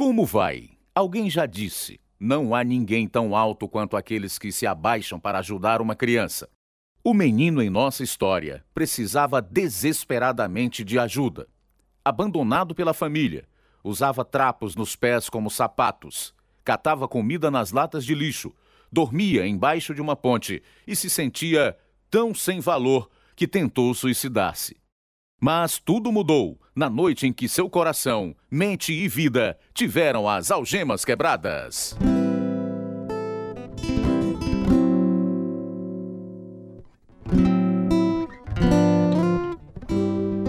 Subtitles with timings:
[0.00, 0.70] Como vai?
[0.94, 5.82] Alguém já disse: não há ninguém tão alto quanto aqueles que se abaixam para ajudar
[5.82, 6.48] uma criança.
[7.04, 11.46] O menino em nossa história precisava desesperadamente de ajuda.
[12.02, 13.46] Abandonado pela família,
[13.84, 18.54] usava trapos nos pés como sapatos, catava comida nas latas de lixo,
[18.90, 21.76] dormia embaixo de uma ponte e se sentia
[22.10, 24.79] tão sem valor que tentou suicidar-se.
[25.40, 31.02] Mas tudo mudou na noite em que seu coração, mente e vida tiveram as algemas
[31.02, 31.96] quebradas.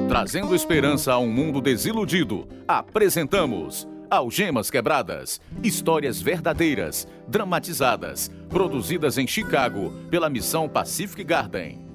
[0.09, 9.93] Trazendo esperança a um mundo desiludido, apresentamos Algemas Quebradas, histórias verdadeiras, dramatizadas, produzidas em Chicago
[10.09, 11.90] pela missão Pacific Garden.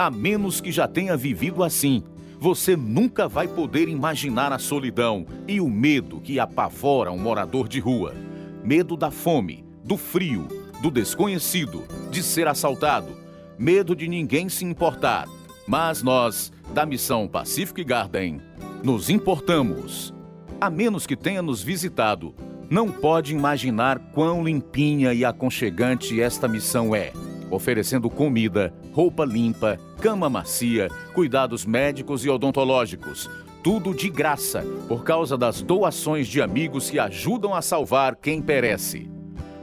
[0.00, 2.02] A menos que já tenha vivido assim,
[2.38, 7.80] você nunca vai poder imaginar a solidão e o medo que apavora um morador de
[7.80, 8.14] rua.
[8.64, 10.48] Medo da fome, do frio,
[10.80, 13.08] do desconhecido, de ser assaltado,
[13.58, 15.28] medo de ninguém se importar.
[15.68, 18.40] Mas nós, da missão Pacific Garden,
[18.82, 20.14] nos importamos.
[20.58, 22.34] A menos que tenha nos visitado,
[22.70, 27.12] não pode imaginar quão limpinha e aconchegante esta missão é
[27.50, 33.28] oferecendo comida, roupa limpa, cama macia, cuidados médicos e odontológicos.
[33.62, 39.10] Tudo de graça, por causa das doações de amigos que ajudam a salvar quem perece.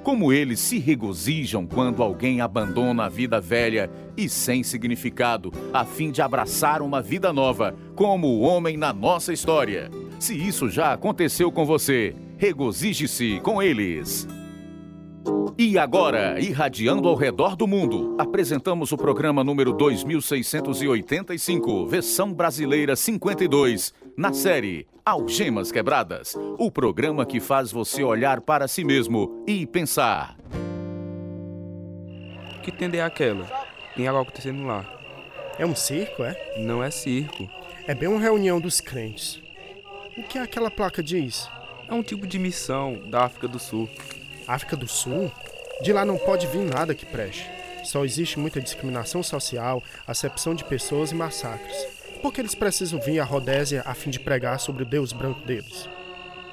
[0.04, 6.12] Como eles se regozijam quando alguém abandona a vida velha e sem significado, a fim
[6.12, 9.90] de abraçar uma vida nova, como o homem na nossa história.
[10.20, 14.28] Se isso já aconteceu com você, regozije-se com eles.
[15.58, 23.94] E agora, irradiando ao redor do mundo, apresentamos o programa número 2685, versão brasileira 52,
[24.16, 30.38] na série Algemas Quebradas o programa que faz você olhar para si mesmo e pensar.
[32.62, 33.46] Que tenda é aquela?
[33.96, 34.86] Tem algo acontecendo lá.
[35.58, 36.58] É um circo, é?
[36.60, 37.50] Não é circo.
[37.88, 39.42] É bem uma reunião dos crentes.
[40.18, 41.50] O que aquela placa diz?
[41.88, 43.90] É um tipo de missão da África do Sul.
[44.48, 45.32] África do Sul?
[45.82, 47.50] De lá não pode vir nada que preste.
[47.84, 51.86] Só existe muita discriminação social, acepção de pessoas e massacres.
[52.22, 55.42] Por que eles precisam vir à Rodésia a fim de pregar sobre o Deus branco
[55.42, 55.88] deles?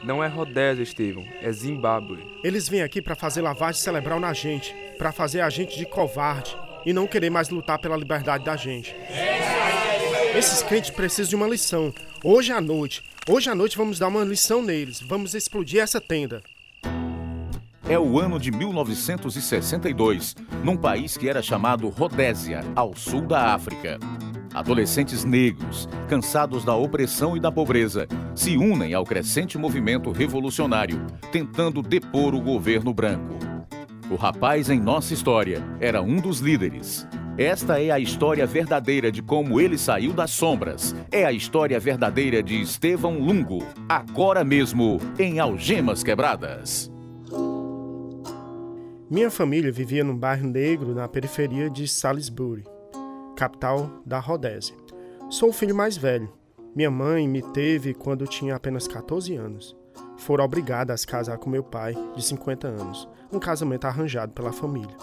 [0.03, 2.19] Não é Rodésia, Estevão, é Zimbábue.
[2.43, 6.55] Eles vêm aqui para fazer lavagem cerebral na gente, para fazer a gente de covarde
[6.85, 8.95] e não querer mais lutar pela liberdade da gente.
[10.37, 11.95] Esses crentes precisam de uma lição.
[12.23, 15.01] Hoje à noite, hoje à noite vamos dar uma lição neles.
[15.01, 16.43] Vamos explodir essa tenda.
[17.87, 20.35] É o ano de 1962,
[20.65, 23.99] num país que era chamado Rodésia, ao sul da África.
[24.55, 31.83] Adolescentes negros, cansados da opressão e da pobreza, se unem ao crescente movimento revolucionário, tentando
[31.83, 33.35] depor o governo branco.
[34.11, 37.07] O rapaz em nossa história era um dos líderes.
[37.37, 40.97] Esta é a história verdadeira de como ele saiu das sombras.
[41.13, 46.94] É a história verdadeira de Estevão Lungo, agora mesmo em Algemas Quebradas.
[49.15, 52.65] Minha família vivia num bairro negro na periferia de Salisbury,
[53.37, 54.75] capital da Rodésia.
[55.31, 56.29] Sou o filho mais velho.
[56.75, 59.77] Minha mãe me teve quando tinha apenas 14 anos.
[60.17, 64.97] Foram obrigadas a casar com meu pai, de 50 anos, um casamento arranjado pela família.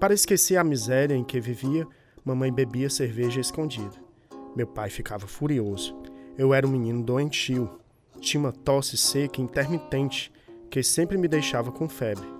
[0.00, 1.86] Para esquecer a miséria em que vivia,
[2.24, 3.94] mamãe bebia cerveja escondida.
[4.56, 5.96] Meu pai ficava furioso.
[6.36, 7.70] Eu era um menino doentio.
[8.18, 10.32] Tinha uma tosse seca intermitente
[10.68, 12.33] que sempre me deixava com febre.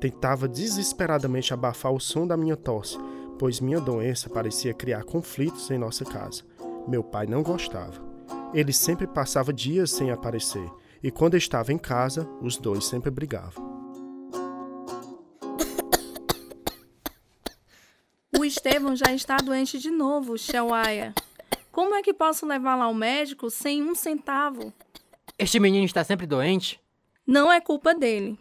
[0.00, 2.98] Tentava desesperadamente abafar o som da minha tosse,
[3.38, 6.44] pois minha doença parecia criar conflitos em nossa casa.
[6.86, 8.04] Meu pai não gostava.
[8.52, 10.70] Ele sempre passava dias sem aparecer,
[11.02, 13.76] e quando estava em casa, os dois sempre brigavam.
[18.38, 21.14] O Estevão já está doente de novo, Shawaya.
[21.72, 24.72] Como é que posso levá-lo ao médico sem um centavo?
[25.38, 26.80] Este menino está sempre doente?
[27.26, 28.38] Não é culpa dele.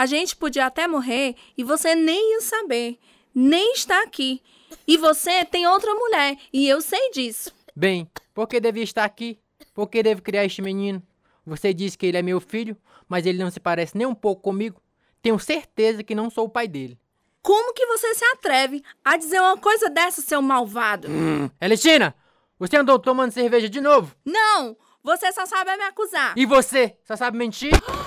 [0.00, 2.98] A gente podia até morrer e você nem ia saber,
[3.34, 4.40] nem está aqui.
[4.88, 7.52] E você tem outra mulher, e eu sei disso.
[7.76, 9.38] Bem, por que devia estar aqui?
[9.74, 11.02] Por que devo criar este menino?
[11.44, 14.40] Você diz que ele é meu filho, mas ele não se parece nem um pouco
[14.40, 14.80] comigo.
[15.20, 16.98] Tenho certeza que não sou o pai dele.
[17.42, 21.08] Como que você se atreve a dizer uma coisa dessa, seu malvado?
[21.10, 21.50] Hum.
[21.60, 22.14] Elistina,
[22.58, 24.16] você andou tomando cerveja de novo?
[24.24, 24.78] Não!
[25.04, 26.32] Você só sabe me acusar.
[26.38, 26.96] E você?
[27.04, 27.72] Só sabe mentir?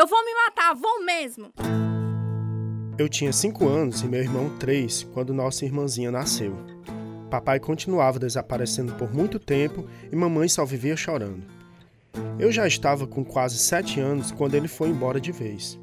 [0.00, 1.52] Eu vou me matar, vou mesmo!
[2.96, 6.56] Eu tinha cinco anos e meu irmão três quando nossa irmãzinha nasceu.
[7.30, 11.42] Papai continuava desaparecendo por muito tempo e mamãe só vivia chorando.
[12.38, 15.78] Eu já estava com quase sete anos quando ele foi embora de vez.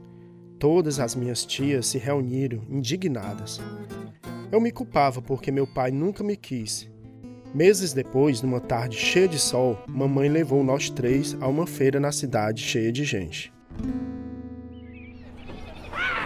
[0.58, 3.62] Todas as minhas tias se reuniram, indignadas.
[4.52, 6.90] Eu me culpava porque meu pai nunca me quis.
[7.54, 12.12] Meses depois, numa tarde cheia de sol, mamãe levou nós três a uma feira na
[12.12, 13.56] cidade cheia de gente.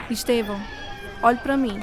[0.09, 0.59] Estevão,
[1.23, 1.79] olhe para mim.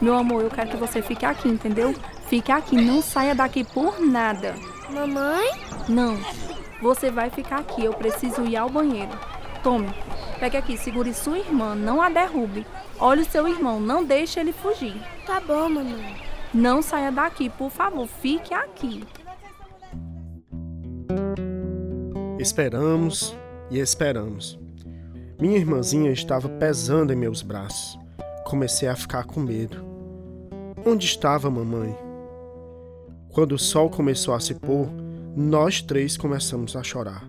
[0.00, 1.94] Meu amor, eu quero que você fique aqui, entendeu?
[2.26, 4.54] Fique aqui, não saia daqui por nada.
[4.90, 5.50] Mamãe?
[5.88, 6.18] Não,
[6.82, 9.12] você vai ficar aqui, eu preciso ir ao banheiro.
[9.62, 9.88] Tome,
[10.38, 12.66] pegue aqui, segure sua irmã, não a derrube.
[12.98, 14.94] Olhe o seu irmão, não deixe ele fugir.
[15.26, 16.22] Tá bom, mamãe.
[16.52, 19.04] Não saia daqui, por favor, fique aqui.
[22.38, 23.34] Esperamos
[23.70, 24.63] e esperamos.
[25.44, 27.98] Minha irmãzinha estava pesando em meus braços.
[28.46, 29.76] Comecei a ficar com medo.
[30.86, 31.94] Onde estava mamãe?
[33.28, 34.88] Quando o sol começou a se pôr,
[35.36, 37.28] nós três começamos a chorar.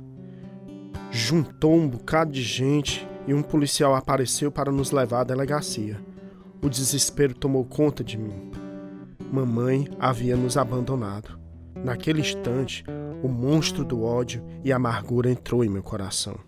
[1.12, 6.00] Juntou um bocado de gente e um policial apareceu para nos levar à delegacia.
[6.64, 8.50] O desespero tomou conta de mim.
[9.30, 11.38] Mamãe havia nos abandonado.
[11.84, 12.82] Naquele instante,
[13.22, 16.40] o monstro do ódio e amargura entrou em meu coração.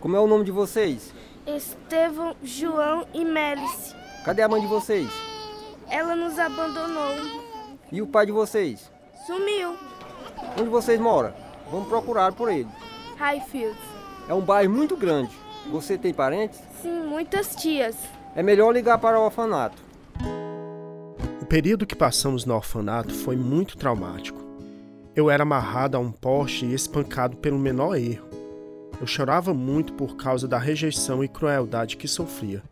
[0.00, 1.12] Como é o nome de vocês?
[1.44, 3.96] Estevão, João e Mélice.
[4.24, 5.08] Cadê a mãe de vocês?
[5.90, 7.16] Ela nos abandonou.
[7.90, 8.92] E o pai de vocês?
[9.26, 9.74] Sumiu.
[10.58, 11.32] Onde vocês moram?
[11.70, 12.68] Vamos procurar por ele.
[13.16, 13.78] Highfield.
[14.28, 15.36] É um bairro muito grande.
[15.70, 16.60] Você tem parentes?
[16.80, 17.96] Sim, muitas tias.
[18.36, 19.82] É melhor ligar para o orfanato.
[21.42, 24.38] O período que passamos no orfanato foi muito traumático.
[25.16, 28.27] Eu era amarrado a um poste e espancado pelo menor erro.
[29.00, 32.62] Eu chorava muito por causa da rejeição e crueldade que sofria.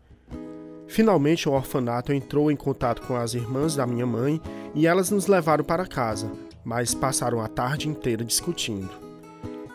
[0.87, 4.41] Finalmente, o orfanato entrou em contato com as irmãs da minha mãe
[4.73, 6.31] e elas nos levaram para casa,
[6.63, 8.89] mas passaram a tarde inteira discutindo.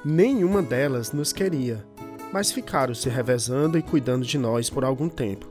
[0.04, 1.84] Nenhuma delas nos queria,
[2.32, 5.48] mas ficaram se revezando e cuidando de nós por algum tempo.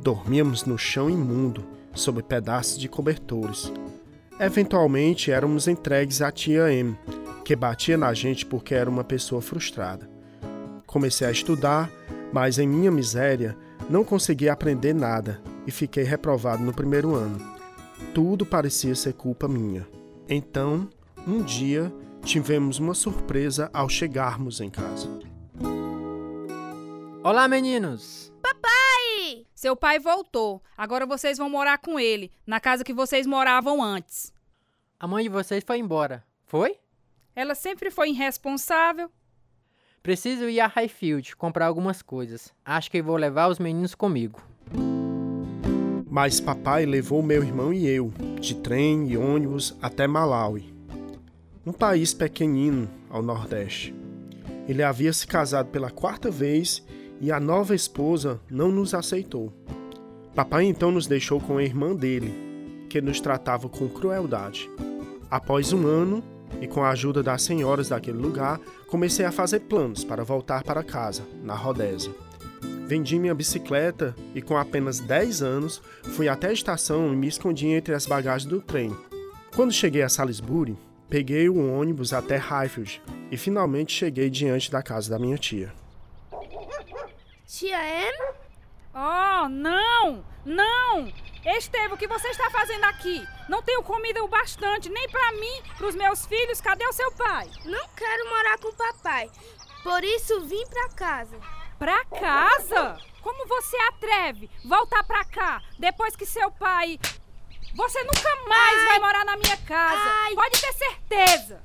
[0.00, 3.72] Dormíamos no chão imundo, sob pedaços de cobertores.
[4.38, 6.96] Eventualmente éramos entregues à tia M,
[7.44, 10.15] que batia na gente porque era uma pessoa frustrada.
[10.96, 11.90] Comecei a estudar,
[12.32, 13.54] mas em minha miséria
[13.90, 17.38] não consegui aprender nada e fiquei reprovado no primeiro ano.
[18.14, 19.86] Tudo parecia ser culpa minha.
[20.26, 20.88] Então,
[21.26, 21.92] um dia,
[22.24, 25.06] tivemos uma surpresa ao chegarmos em casa.
[27.22, 28.32] Olá, meninos!
[28.40, 29.44] Papai!
[29.54, 30.62] Seu pai voltou.
[30.78, 34.32] Agora vocês vão morar com ele, na casa que vocês moravam antes.
[34.98, 36.78] A mãe de vocês foi embora, foi?
[37.34, 39.10] Ela sempre foi irresponsável.
[40.06, 42.54] Preciso ir a Highfield comprar algumas coisas.
[42.64, 44.40] Acho que vou levar os meninos comigo.
[46.08, 50.72] Mas papai levou meu irmão e eu, de trem e ônibus até Malawi,
[51.66, 53.92] um país pequenino ao nordeste.
[54.68, 56.86] Ele havia se casado pela quarta vez
[57.20, 59.52] e a nova esposa não nos aceitou.
[60.36, 62.32] Papai então nos deixou com a irmã dele,
[62.88, 64.70] que nos tratava com crueldade.
[65.28, 66.22] Após um ano,
[66.60, 70.82] e com a ajuda das senhoras daquele lugar, comecei a fazer planos para voltar para
[70.82, 72.12] casa, na Rodésia.
[72.86, 75.82] Vendi minha bicicleta e, com apenas 10 anos,
[76.14, 78.96] fui até a estação e me escondi entre as bagagens do trem.
[79.54, 80.78] Quando cheguei a Salisbury,
[81.08, 85.72] peguei o ônibus até Highfield e finalmente cheguei diante da casa da minha tia.
[87.46, 88.34] Tia M?
[88.94, 90.24] Oh, não!
[90.44, 91.25] Não!
[91.46, 93.24] Estevão, o que você está fazendo aqui?
[93.48, 96.60] Não tenho comida o bastante, nem para mim, para os meus filhos.
[96.60, 97.48] Cadê o seu pai?
[97.64, 99.30] Não quero morar com o papai.
[99.84, 101.38] Por isso vim pra casa.
[101.78, 102.98] Pra casa?
[103.22, 106.98] Como você atreve voltar pra cá depois que seu pai.
[107.76, 108.86] Você nunca mais Ai.
[108.86, 110.10] vai morar na minha casa.
[110.24, 110.34] Ai.
[110.34, 111.62] Pode ter certeza.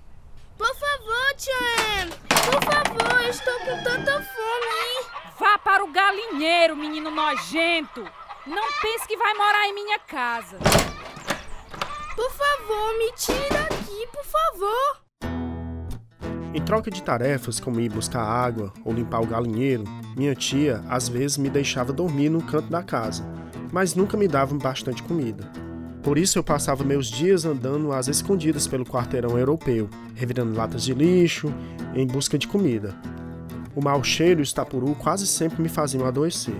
[0.59, 2.11] Por favor, tia M.
[2.27, 5.21] Por favor, eu estou com tanta fome.
[5.39, 8.07] Vá para o galinheiro, menino nojento.
[8.47, 10.57] Não pense que vai morar em minha casa.
[12.15, 15.01] Por favor, me tire daqui, por favor.
[16.51, 19.83] Em troca de tarefas como ir buscar água ou limpar o galinheiro,
[20.17, 23.23] minha tia às vezes me deixava dormir no canto da casa,
[23.71, 25.47] mas nunca me dava bastante comida.
[26.01, 30.95] Por isso eu passava meus dias andando às escondidas pelo quarteirão europeu, revirando latas de
[30.95, 31.53] lixo
[31.93, 32.99] em busca de comida.
[33.75, 36.55] O mau cheiro e o estapuru quase sempre me faziam adoecer.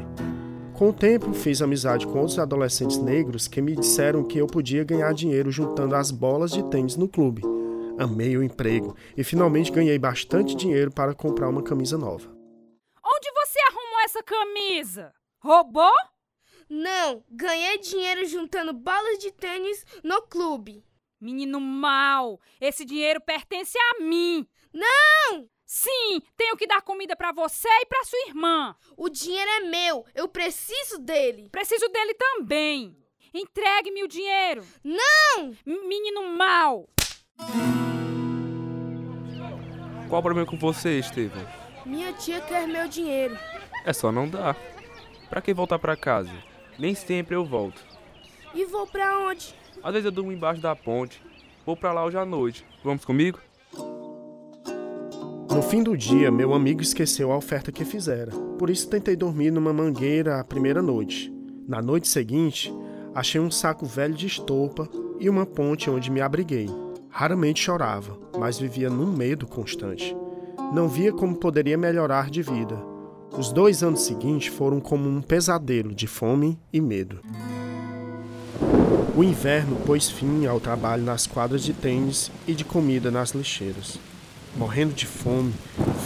[0.82, 4.84] Com o tempo, fiz amizade com outros adolescentes negros que me disseram que eu podia
[4.84, 7.44] ganhar dinheiro juntando as bolas de tênis no clube.
[8.00, 12.28] Amei o emprego e finalmente ganhei bastante dinheiro para comprar uma camisa nova.
[13.06, 15.14] Onde você arrumou essa camisa?
[15.38, 15.94] Roubou?
[16.68, 20.84] Não, ganhei dinheiro juntando bolas de tênis no clube.
[21.22, 24.48] Menino mau, esse dinheiro pertence a mim.
[24.74, 25.48] Não!
[25.74, 28.76] Sim, tenho que dar comida para você e para sua irmã.
[28.98, 31.48] O dinheiro é meu, eu preciso dele.
[31.50, 32.94] Preciso dele também.
[33.34, 34.66] Entregue-me o dinheiro.
[34.84, 35.56] Não!
[35.66, 36.90] Menino mau.
[40.10, 41.48] Qual o problema com você, Estevão?
[41.86, 43.40] Minha tia quer meu dinheiro.
[43.86, 44.58] É só não dar.
[45.30, 46.34] Pra que voltar pra casa?
[46.78, 47.82] Nem sempre eu volto.
[48.54, 49.56] E vou pra onde?
[49.82, 51.24] Às vezes eu durmo embaixo da ponte.
[51.66, 52.66] Vou pra lá hoje à noite.
[52.84, 53.40] Vamos comigo?
[55.54, 58.32] No fim do dia, meu amigo esqueceu a oferta que fizera.
[58.58, 61.30] Por isso tentei dormir numa mangueira a primeira noite.
[61.68, 62.74] Na noite seguinte,
[63.14, 64.88] achei um saco velho de estopa
[65.20, 66.70] e uma ponte onde me abriguei.
[67.10, 70.16] Raramente chorava, mas vivia num medo constante.
[70.74, 72.82] Não via como poderia melhorar de vida.
[73.38, 77.20] Os dois anos seguintes foram como um pesadelo de fome e medo.
[79.18, 84.00] O inverno pôs fim ao trabalho nas quadras de tênis e de comida nas lixeiras.
[84.56, 85.54] Morrendo de fome,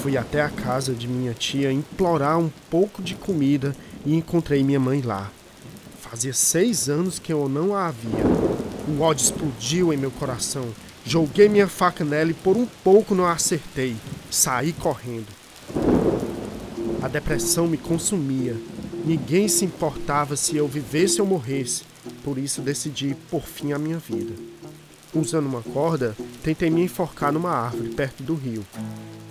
[0.01, 3.75] fui até a casa de minha tia implorar um pouco de comida
[4.05, 5.31] e encontrei minha mãe lá.
[5.99, 8.23] Fazia seis anos que eu não a havia.
[8.87, 10.67] O ódio explodiu em meu coração.
[11.03, 13.95] Joguei minha faca nela e por um pouco não a acertei.
[14.29, 15.27] Saí correndo.
[17.01, 18.55] A depressão me consumia.
[19.03, 21.83] Ninguém se importava se eu vivesse ou morresse.
[22.23, 24.33] Por isso decidi por fim a minha vida.
[25.13, 28.63] Usando uma corda, tentei me enforcar numa árvore perto do rio.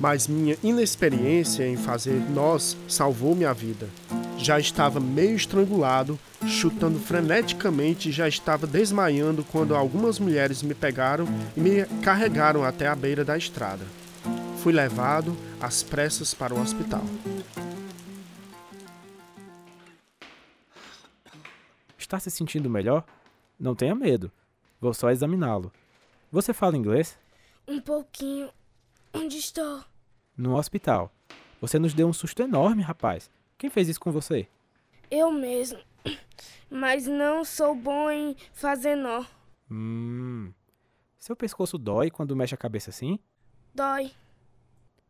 [0.01, 3.89] Mas minha inexperiência em fazer nós salvou minha vida.
[4.37, 11.25] Já estava meio estrangulado, chutando freneticamente e já estava desmaiando quando algumas mulheres me pegaram
[11.57, 13.87] e me carregaram até a beira da estrada.
[14.59, 17.05] Fui levado às pressas para o hospital.
[21.97, 23.05] Está se sentindo melhor?
[23.59, 24.33] Não tenha medo.
[24.81, 25.71] Vou só examiná-lo.
[26.35, 27.17] Você fala inglês?
[27.65, 28.51] Um pouquinho.
[29.13, 29.85] Onde estou?
[30.37, 31.15] No hospital.
[31.61, 33.31] Você nos deu um susto enorme, rapaz.
[33.57, 34.49] Quem fez isso com você?
[35.09, 35.79] Eu mesmo.
[36.69, 39.25] Mas não sou bom em fazer nó.
[39.71, 40.53] Hum.
[41.17, 43.17] Seu pescoço dói quando mexe a cabeça assim?
[43.73, 44.11] Dói.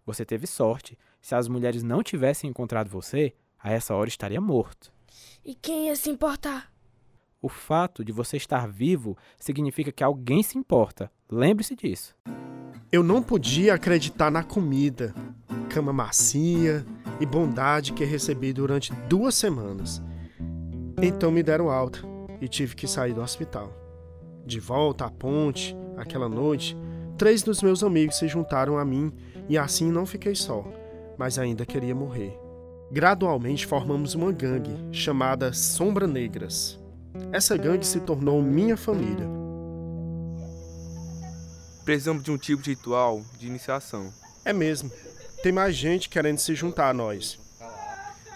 [0.05, 0.99] Você teve sorte.
[1.23, 4.93] Se as mulheres não tivessem encontrado você, a essa hora estaria morto.
[5.43, 6.71] E quem ia se importar?
[7.45, 11.11] O fato de você estar vivo significa que alguém se importa.
[11.31, 12.17] Lembre-se disso.
[12.91, 15.15] Eu não podia acreditar na comida,
[15.69, 16.87] cama macia
[17.21, 20.03] e bondade que recebi durante duas semanas.
[21.03, 21.99] Então me deram alta
[22.41, 23.71] e tive que sair do hospital.
[24.47, 26.75] De volta à ponte, aquela noite,
[27.19, 29.13] três dos meus amigos se juntaram a mim
[29.51, 30.65] e assim não fiquei só,
[31.19, 32.41] mas ainda queria morrer.
[32.91, 36.83] Gradualmente formamos uma gangue chamada Sombra Negras.
[37.33, 39.27] Essa gangue se tornou minha família.
[41.85, 44.13] Precisamos de um tipo de ritual de iniciação.
[44.45, 44.91] É mesmo.
[45.43, 47.39] Tem mais gente querendo se juntar a nós.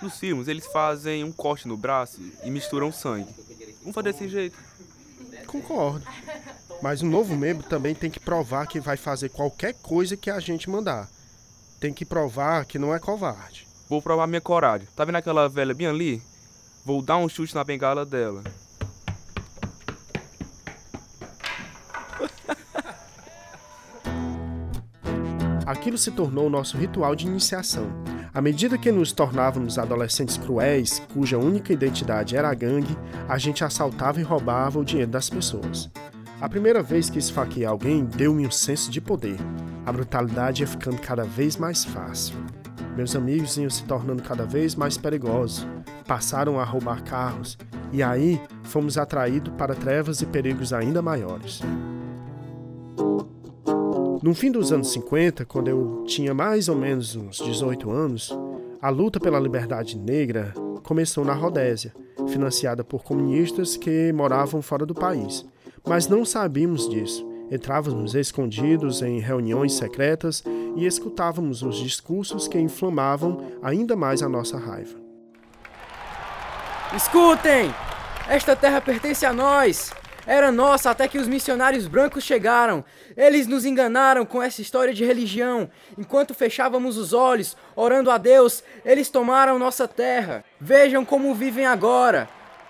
[0.01, 3.35] Nos filmes, eles fazem um corte no braço e misturam sangue.
[3.81, 4.57] Vamos fazer desse jeito.
[5.47, 6.07] Concordo.
[6.81, 10.39] Mas o novo membro também tem que provar que vai fazer qualquer coisa que a
[10.39, 11.09] gente mandar.
[11.81, 13.67] Tem que provar que não é covarde.
[13.89, 14.87] Vou provar minha coragem.
[14.95, 16.23] Tá vendo aquela velha bem ali?
[16.85, 18.45] Vou dar um chute na bengala dela.
[25.69, 27.93] Aquilo se tornou nosso ritual de iniciação.
[28.33, 32.97] À medida que nos tornávamos adolescentes cruéis, cuja única identidade era a gangue,
[33.29, 35.91] a gente assaltava e roubava o dinheiro das pessoas.
[36.41, 39.37] A primeira vez que esfaqueei alguém deu-me um senso de poder.
[39.85, 42.37] A brutalidade ia ficando cada vez mais fácil.
[42.97, 45.69] Meus amigos iam se tornando cada vez mais perigosos.
[46.07, 47.59] Passaram a roubar carros.
[47.93, 51.61] E aí fomos atraídos para trevas e perigos ainda maiores.
[54.21, 58.37] No fim dos anos 50, quando eu tinha mais ou menos uns 18 anos,
[58.83, 61.95] a luta pela liberdade negra começou na Rodésia,
[62.27, 65.47] financiada por comunistas que moravam fora do país.
[65.87, 67.25] Mas não sabíamos disso.
[67.49, 70.43] Entrávamos escondidos em reuniões secretas
[70.77, 74.99] e escutávamos os discursos que inflamavam ainda mais a nossa raiva.
[76.95, 77.73] Escutem!
[78.29, 79.93] Esta terra pertence a nós!
[80.29, 82.85] Era nossa até que os missionários brancos chegaram.
[83.17, 85.71] Eles nos enganaram com essa história de religião.
[85.97, 90.45] Enquanto fechávamos os olhos, orando a Deus, eles tomaram nossa terra.
[90.61, 92.29] Vejam como vivem agora.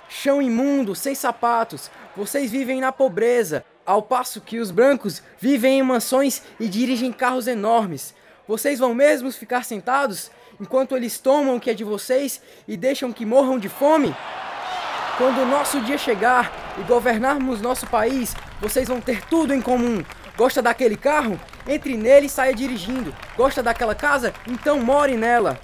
[0.09, 1.91] Chão imundo, sem sapatos.
[2.17, 7.49] Vocês vivem na pobreza, ao passo que os brancos vivem em mansões e dirigem carros
[7.49, 8.15] enormes.
[8.47, 13.13] Vocês vão mesmo ficar sentados enquanto eles tomam o que é de vocês e deixam
[13.13, 14.15] que morram de fome?
[15.19, 20.03] Quando o nosso dia chegar, e governarmos nosso país, vocês vão ter tudo em comum.
[20.37, 21.39] Gosta daquele carro?
[21.67, 23.15] Entre nele e saia dirigindo.
[23.37, 24.33] Gosta daquela casa?
[24.47, 25.59] Então more nela.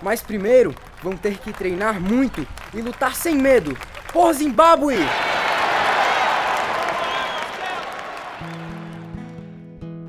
[0.00, 3.76] Mas primeiro, vão ter que treinar muito e lutar sem medo.
[4.12, 4.98] Por Zimbábue!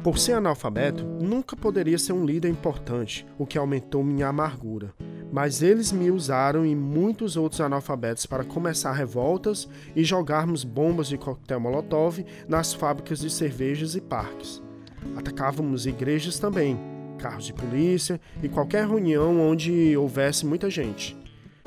[0.03, 4.93] Por ser analfabeto, nunca poderia ser um líder importante, o que aumentou minha amargura.
[5.31, 11.17] Mas eles me usaram e muitos outros analfabetos para começar revoltas e jogarmos bombas de
[11.17, 14.61] coquetel molotov nas fábricas de cervejas e parques.
[15.15, 16.79] Atacávamos igrejas também,
[17.17, 21.17] carros de polícia e qualquer reunião onde houvesse muita gente.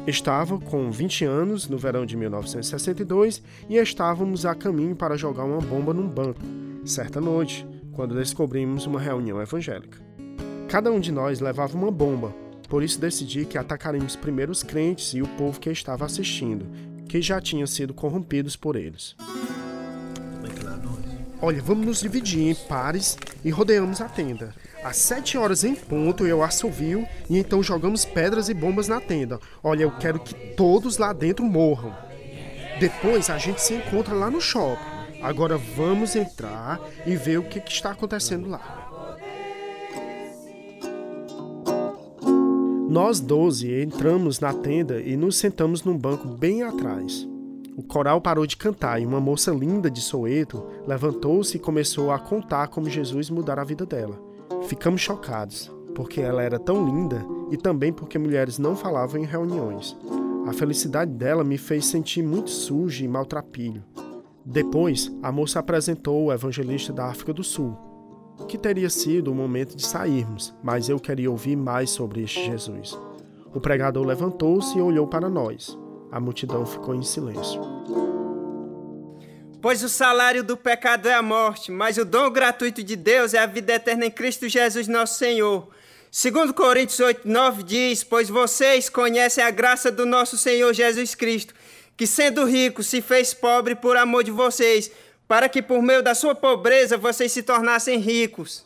[0.06, 5.60] Estava com 20 anos no verão de 1962 e estávamos a caminho para jogar uma
[5.60, 6.40] bomba num banco,
[6.84, 9.98] certa noite, quando descobrimos uma reunião evangélica.
[10.68, 12.34] Cada um de nós levava uma bomba,
[12.68, 16.66] por isso decidi que atacaríamos primeiro os crentes e o povo que estava assistindo,
[17.08, 19.16] que já tinham sido corrompidos por eles.
[21.40, 24.52] Olha, vamos nos dividir em pares e rodeamos a tenda.
[24.82, 29.40] Às sete horas em ponto eu assovio e então jogamos pedras e bombas na tenda.
[29.62, 31.94] Olha, eu quero que todos lá dentro morram.
[32.78, 34.98] Depois a gente se encontra lá no shopping.
[35.22, 38.77] Agora vamos entrar e ver o que, que está acontecendo lá.
[42.88, 47.28] Nós doze entramos na tenda e nos sentamos num banco bem atrás.
[47.76, 52.18] O coral parou de cantar e uma moça linda de Soeto levantou-se e começou a
[52.18, 54.18] contar como Jesus mudara a vida dela.
[54.62, 59.94] Ficamos chocados, porque ela era tão linda e também porque mulheres não falavam em reuniões.
[60.46, 63.84] A felicidade dela me fez sentir muito sujo e maltrapilho.
[64.46, 67.76] Depois, a moça apresentou o evangelista da África do Sul,
[68.46, 72.98] que teria sido o momento de sairmos, mas eu queria ouvir mais sobre este Jesus.
[73.54, 75.76] O pregador levantou-se e olhou para nós.
[76.12, 77.60] A multidão ficou em silêncio.
[79.60, 83.38] Pois o salário do pecado é a morte, mas o dom gratuito de Deus é
[83.38, 85.68] a vida eterna em Cristo Jesus nosso Senhor.
[86.10, 91.52] Segundo Coríntios 8, 9 diz, pois vocês conhecem a graça do nosso Senhor Jesus Cristo,
[91.96, 94.90] que sendo rico se fez pobre por amor de vocês,
[95.28, 98.64] para que por meio da sua pobreza vocês se tornassem ricos.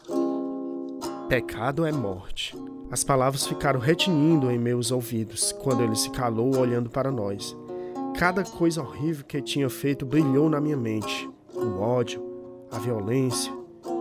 [1.29, 2.57] Pecado é morte.
[2.89, 7.57] As palavras ficaram retinindo em meus ouvidos quando ele se calou olhando para nós.
[8.17, 12.23] Cada coisa horrível que tinha feito brilhou na minha mente: o ódio,
[12.71, 13.53] a violência.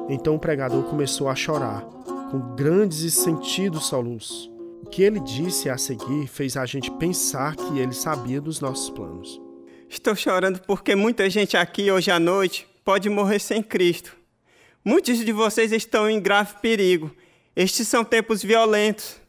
[0.09, 1.81] Então o pregador começou a chorar,
[2.29, 4.51] com grandes e sentidos soluços.
[4.83, 8.89] O que ele disse a seguir fez a gente pensar que ele sabia dos nossos
[8.89, 9.41] planos.
[9.91, 14.15] Estou chorando porque muita gente aqui hoje à noite pode morrer sem Cristo.
[14.85, 17.13] Muitos de vocês estão em grave perigo.
[17.53, 19.19] Estes são tempos violentos.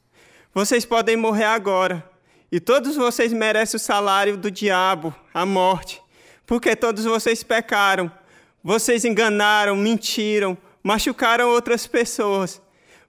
[0.55, 2.09] Vocês podem morrer agora.
[2.51, 6.01] E todos vocês merecem o salário do diabo, a morte.
[6.47, 8.09] Porque todos vocês pecaram.
[8.63, 12.63] Vocês enganaram, mentiram, machucaram outras pessoas.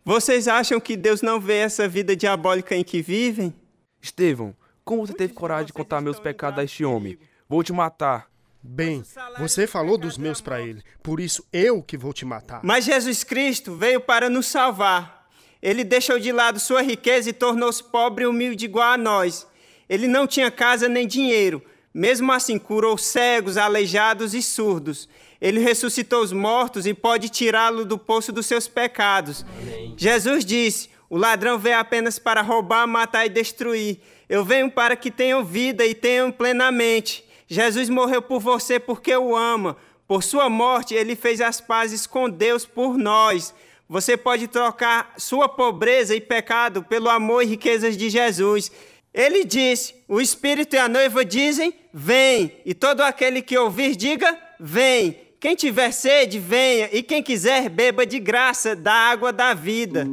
[0.03, 3.53] Vocês acham que Deus não vê essa vida diabólica em que vivem?
[4.01, 7.15] Estevão, como você teve coragem de contar meus pecados a este homem?
[7.53, 8.27] Vou te matar.
[8.63, 9.03] Bem,
[9.37, 12.61] você falou dos meus para ele, por isso eu que vou te matar.
[12.63, 15.29] Mas Jesus Cristo veio para nos salvar.
[15.61, 19.45] Ele deixou de lado sua riqueza e tornou-se pobre e humilde igual a nós.
[19.87, 21.63] Ele não tinha casa nem dinheiro.
[21.93, 25.07] Mesmo assim, curou cegos, aleijados e surdos.
[25.39, 29.45] Ele ressuscitou os mortos e pode tirá-lo do poço dos seus pecados.
[29.61, 29.93] Amém.
[29.95, 33.99] Jesus disse: O ladrão veio apenas para roubar, matar e destruir.
[34.27, 37.31] Eu venho para que tenham vida e tenham plenamente.
[37.47, 39.77] Jesus morreu por você porque o ama.
[40.07, 43.53] Por sua morte, ele fez as pazes com Deus por nós.
[43.87, 48.71] Você pode trocar sua pobreza e pecado pelo amor e riquezas de Jesus.
[49.13, 52.51] Ele disse: O Espírito e a noiva dizem: Vem.
[52.65, 55.17] E todo aquele que ouvir, diga: Vem.
[55.39, 56.89] Quem tiver sede, venha.
[56.91, 60.07] E quem quiser, beba de graça da água da vida.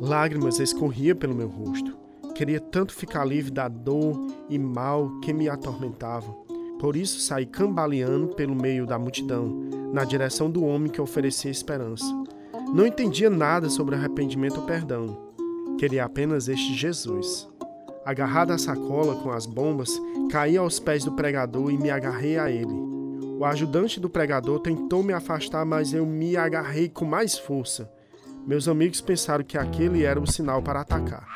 [0.00, 2.05] Lágrimas escorriam pelo meu rosto.
[2.36, 6.44] Queria tanto ficar livre da dor e mal que me atormentavam.
[6.78, 9.48] Por isso saí cambaleando pelo meio da multidão,
[9.90, 12.04] na direção do homem que oferecia esperança.
[12.74, 15.32] Não entendia nada sobre arrependimento ou perdão.
[15.78, 17.48] Queria apenas este Jesus.
[18.04, 19.90] Agarrado à sacola com as bombas,
[20.30, 22.74] caí aos pés do pregador e me agarrei a ele.
[23.38, 27.90] O ajudante do pregador tentou me afastar, mas eu me agarrei com mais força.
[28.46, 31.26] Meus amigos pensaram que aquele era o sinal para atacar.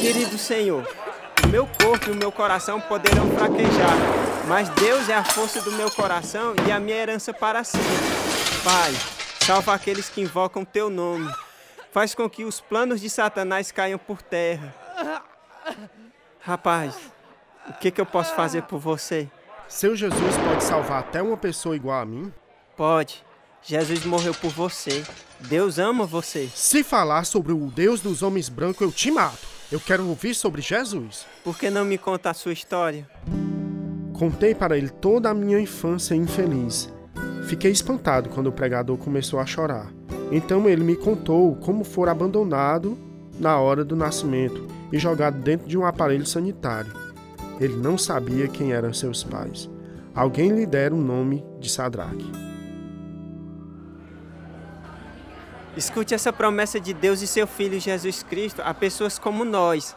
[0.00, 0.88] Querido Senhor,
[1.44, 3.98] o meu corpo e o meu coração poderão fraquejar,
[4.48, 7.86] mas Deus é a força do meu coração e a minha herança para sempre.
[8.64, 8.94] Pai,
[9.44, 11.30] salva aqueles que invocam teu nome.
[11.92, 14.74] Faz com que os planos de Satanás caiam por terra.
[16.40, 16.94] Rapaz,
[17.68, 19.28] o que, que eu posso fazer por você?
[19.68, 22.32] Seu Jesus pode salvar até uma pessoa igual a mim?
[22.74, 23.22] Pode.
[23.62, 25.04] Jesus morreu por você.
[25.40, 26.48] Deus ama você.
[26.54, 29.46] Se falar sobre o Deus dos homens brancos, eu te mato.
[29.70, 31.26] Eu quero ouvir sobre Jesus.
[31.44, 33.06] Por que não me conta a sua história?
[34.14, 36.90] Contei para ele toda a minha infância infeliz.
[37.46, 39.92] Fiquei espantado quando o pregador começou a chorar.
[40.32, 42.96] Então ele me contou como fora abandonado
[43.38, 47.07] na hora do nascimento e jogado dentro de um aparelho sanitário.
[47.60, 49.68] Ele não sabia quem eram seus pais.
[50.14, 52.30] Alguém lhe dera o nome de Sadraque.
[55.76, 59.96] Escute essa promessa de Deus e seu Filho Jesus Cristo a pessoas como nós.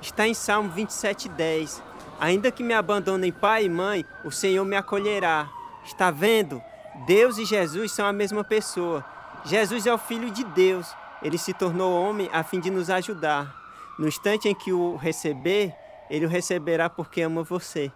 [0.00, 1.80] Está em Salmo 27,10.
[2.20, 5.48] Ainda que me abandonem pai e mãe, o Senhor me acolherá.
[5.84, 6.62] Está vendo?
[7.06, 9.04] Deus e Jesus são a mesma pessoa.
[9.44, 10.86] Jesus é o Filho de Deus.
[11.22, 13.54] Ele se tornou homem a fim de nos ajudar.
[13.98, 15.74] No instante em que o receber,
[16.12, 17.90] ele o receberá porque ama você.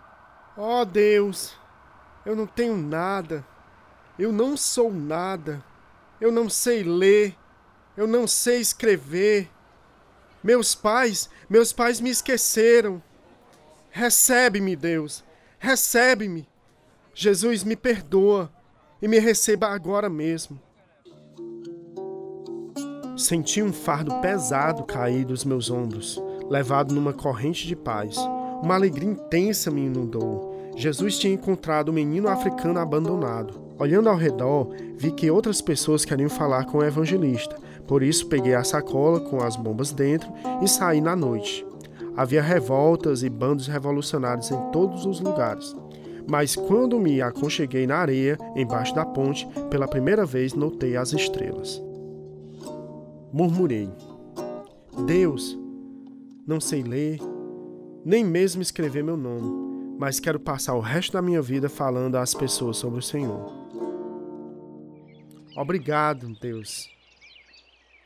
[0.56, 1.54] Oh Deus,
[2.24, 3.46] eu não tenho nada.
[4.18, 5.62] Eu não sou nada.
[6.18, 7.36] Eu não sei ler.
[7.94, 9.50] Eu não sei escrever.
[10.42, 13.02] Meus pais, meus pais me esqueceram.
[13.90, 15.22] Recebe-me, Deus.
[15.58, 16.48] Recebe-me.
[17.12, 18.50] Jesus, me perdoa
[19.02, 20.58] e me receba agora mesmo.
[23.14, 26.18] Senti um fardo pesado cair dos meus ombros,
[26.48, 28.16] levado numa corrente de paz.
[28.62, 30.72] Uma alegria intensa me inundou.
[30.76, 33.66] Jesus tinha encontrado o um menino africano abandonado.
[33.78, 37.56] Olhando ao redor, vi que outras pessoas queriam falar com o evangelista.
[37.86, 40.30] Por isso, peguei a sacola com as bombas dentro
[40.62, 41.64] e saí na noite.
[42.16, 45.76] Havia revoltas e bandos revolucionários em todos os lugares.
[46.28, 51.82] Mas quando me aconcheguei na areia, embaixo da ponte, pela primeira vez notei as estrelas.
[53.32, 53.88] Murmurei:
[55.06, 55.56] Deus,
[56.46, 57.18] não sei ler,
[58.04, 62.34] nem mesmo escrever meu nome, mas quero passar o resto da minha vida falando às
[62.34, 63.52] pessoas sobre o Senhor.
[65.56, 66.88] Obrigado, Deus.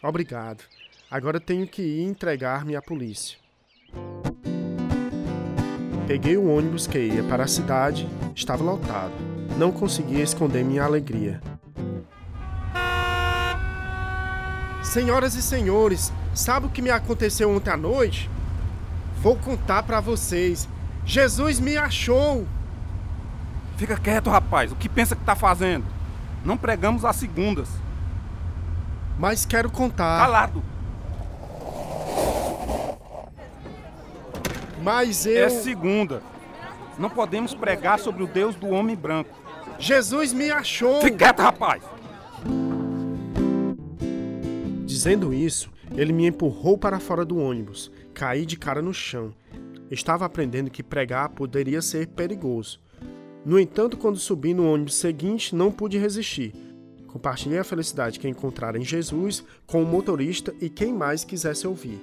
[0.03, 0.64] Obrigado.
[1.11, 3.37] Agora tenho que ir entregar-me à polícia.
[6.07, 9.12] Peguei o ônibus que ia para a cidade, estava lotado.
[9.59, 11.42] Não conseguia esconder minha alegria.
[14.83, 18.30] Senhoras e senhores, sabe o que me aconteceu ontem à noite?
[19.20, 20.68] Vou contar para vocês.
[21.04, 22.46] Jesus me achou.
[23.76, 24.72] Fica quieto, rapaz.
[24.72, 25.84] O que pensa que tá fazendo?
[26.44, 27.68] Não pregamos às segundas.
[29.18, 30.18] Mas quero contar.
[30.18, 30.62] Calado.
[34.82, 35.44] Mas eu.
[35.44, 36.22] É segunda.
[36.98, 39.30] Não podemos pregar sobre o Deus do homem branco.
[39.78, 41.00] Jesus me achou.
[41.00, 41.82] Fica quieto, rapaz.
[44.84, 47.90] Dizendo isso, ele me empurrou para fora do ônibus.
[48.14, 49.35] Caí de cara no chão.
[49.90, 52.81] Estava aprendendo que pregar poderia ser perigoso.
[53.44, 56.53] No entanto, quando subi no ônibus seguinte, não pude resistir.
[57.07, 62.00] Compartilhei a felicidade que encontrara em Jesus com o motorista e quem mais quisesse ouvir.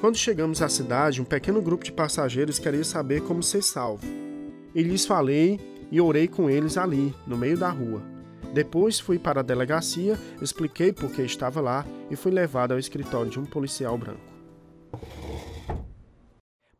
[0.00, 4.06] Quando chegamos à cidade, um pequeno grupo de passageiros queria saber como ser salvo.
[4.74, 8.11] E lhes falei e orei com eles ali, no meio da rua.
[8.52, 13.30] Depois fui para a delegacia, expliquei por que estava lá e fui levado ao escritório
[13.30, 14.20] de um policial branco.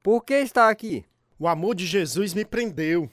[0.02, 1.06] Por que está aqui?
[1.38, 3.10] O amor de Jesus me prendeu.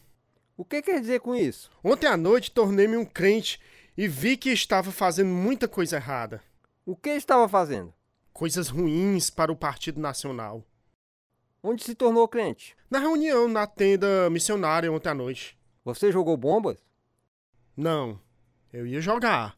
[0.58, 1.72] O que quer dizer com isso?
[1.82, 3.62] Ontem à noite tornei-me um crente
[3.98, 6.42] e vi que estava fazendo muita coisa errada.
[6.86, 7.94] O que estava fazendo?
[8.34, 10.66] Coisas ruins para o Partido Nacional.
[11.64, 12.76] Onde se tornou crente?
[12.90, 15.58] Na reunião na tenda missionária ontem à noite.
[15.86, 16.78] Você jogou bombas?
[17.76, 18.20] Não,
[18.72, 19.58] eu ia jogar,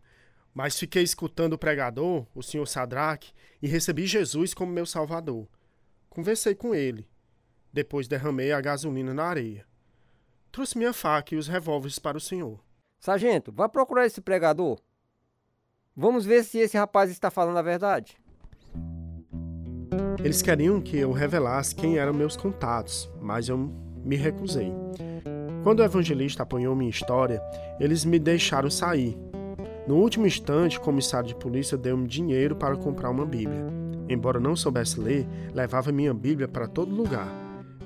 [0.54, 5.47] mas fiquei escutando o pregador, o senhor Sadraque, e recebi Jesus como meu salvador.
[6.10, 7.08] Conversei com ele.
[7.71, 9.65] Depois derramei a gasolina na areia.
[10.52, 12.60] Trouxe minha faca e os revólveres para o senhor.
[13.00, 14.80] Sargento, vá procurar esse pregador.
[15.95, 18.17] Vamos ver se esse rapaz está falando a verdade.
[20.24, 24.71] Eles queriam que eu revelasse quem eram meus contatos, mas eu me recusei.
[25.63, 27.39] Quando o evangelista apanhou minha história,
[27.80, 29.15] eles me deixaram sair.
[29.88, 33.67] No último instante, o comissário de polícia deu-me dinheiro para comprar uma Bíblia.
[34.10, 37.28] Embora não soubesse ler, levava minha Bíblia para todo lugar.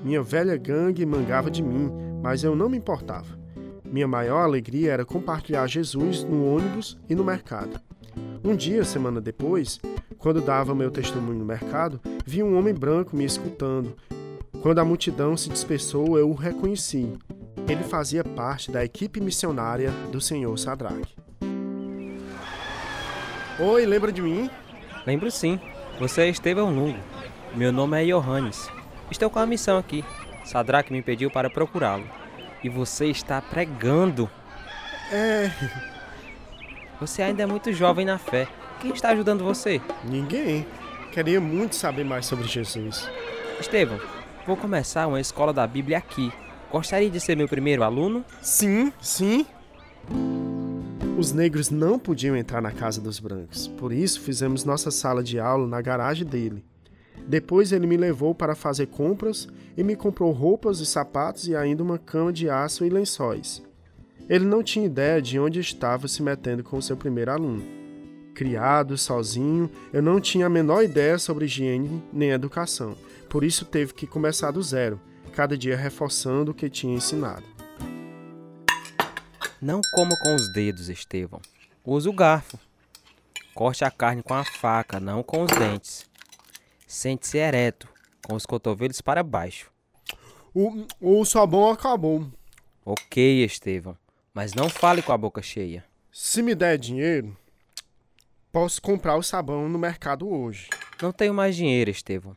[0.02, 1.90] Minha velha gangue mangava de mim,
[2.22, 3.38] mas eu não me importava.
[3.84, 7.78] Minha maior alegria era compartilhar Jesus no ônibus e no mercado.
[8.42, 9.80] Um dia, semana depois,
[10.18, 13.94] quando dava meu testemunho no mercado, vi um homem branco me escutando.
[14.62, 17.12] Quando a multidão se dispersou, eu o reconheci.
[17.68, 21.16] Ele fazia parte da equipe missionária do Senhor Sadraque.
[23.58, 24.48] Oi, lembra de mim?
[25.04, 25.58] Lembro sim.
[25.98, 26.98] Você é Estevão Lungo.
[27.56, 28.70] Meu nome é Johannes.
[29.10, 30.04] Estou com uma missão aqui.
[30.44, 32.08] Sadraque me pediu para procurá-lo.
[32.62, 34.30] E você está pregando.
[35.10, 35.50] É.
[37.00, 38.46] Você ainda é muito jovem na fé.
[38.80, 39.80] Quem está ajudando você?
[40.04, 40.64] Ninguém.
[41.10, 43.10] Queria muito saber mais sobre Jesus.
[43.58, 43.98] Estevão,
[44.46, 46.32] vou começar uma escola da Bíblia aqui.
[46.70, 48.24] Gostaria de ser meu primeiro aluno?
[48.42, 49.46] Sim, sim.
[51.16, 55.38] Os negros não podiam entrar na casa dos brancos, por isso fizemos nossa sala de
[55.38, 56.62] aula na garagem dele.
[57.26, 61.82] Depois ele me levou para fazer compras e me comprou roupas e sapatos e ainda
[61.82, 63.62] uma cama de aço e lençóis.
[64.28, 67.62] Ele não tinha ideia de onde estava se metendo com seu primeiro aluno.
[68.34, 72.94] Criado sozinho, eu não tinha a menor ideia sobre higiene nem educação,
[73.30, 75.00] por isso teve que começar do zero,
[75.36, 77.44] cada dia reforçando o que tinha ensinado.
[79.60, 81.42] Não coma com os dedos, Estevão.
[81.84, 82.58] Use o garfo.
[83.54, 86.08] Corte a carne com a faca, não com os dentes.
[86.86, 87.86] Sente-se ereto,
[88.26, 89.70] com os cotovelos para baixo.
[90.54, 92.26] O, o sabão acabou.
[92.82, 93.96] Ok, Estevão,
[94.32, 95.84] mas não fale com a boca cheia.
[96.10, 97.36] Se me der dinheiro,
[98.50, 100.70] posso comprar o sabão no mercado hoje.
[101.02, 102.34] Não tenho mais dinheiro, Estevão.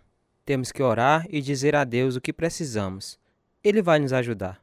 [0.49, 3.19] Temos que orar e dizer a Deus o que precisamos.
[3.63, 4.59] Ele vai nos ajudar.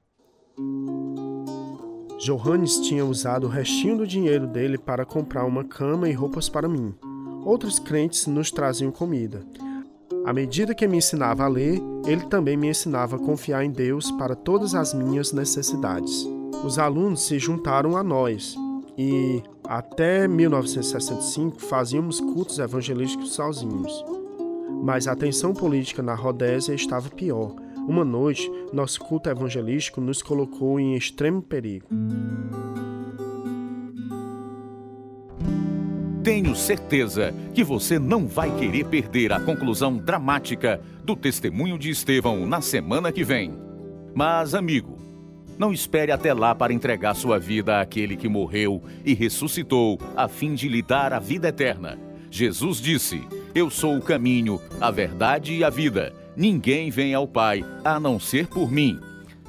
[2.18, 6.68] Johannes tinha usado o restinho do dinheiro dele para comprar uma cama e roupas para
[6.68, 6.92] mim.
[7.44, 9.46] Outros crentes nos traziam comida.
[10.24, 14.10] À medida que me ensinava a ler, ele também me ensinava a confiar em Deus
[14.10, 16.26] para todas as minhas necessidades.
[16.64, 18.56] Os alunos se juntaram a nós
[18.98, 24.15] e, até 1965, fazíamos cultos evangelísticos sozinhos.
[24.86, 27.56] Mas a tensão política na Rodésia estava pior
[27.88, 31.86] uma noite, nosso culto evangelístico nos colocou em extremo perigo.
[36.22, 42.46] Tenho certeza que você não vai querer perder a conclusão dramática do testemunho de Estevão
[42.46, 43.52] na semana que vem.
[44.14, 44.98] Mas, amigo,
[45.58, 50.54] não espere até lá para entregar sua vida àquele que morreu e ressuscitou a fim
[50.54, 52.05] de lhe dar a vida eterna.
[52.30, 53.22] Jesus disse:
[53.54, 56.12] Eu sou o caminho, a verdade e a vida.
[56.36, 59.00] Ninguém vem ao Pai a não ser por mim.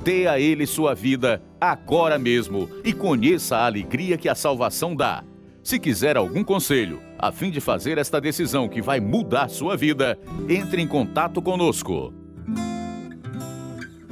[0.04, 5.24] Dê a Ele sua vida agora mesmo e conheça a alegria que a salvação dá.
[5.63, 10.18] Se quiser algum conselho, a fim de fazer esta decisão que vai mudar sua vida,
[10.48, 12.13] entre em contato conosco.